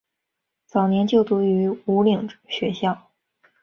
[0.65, 3.11] 早年就读于武岭学校。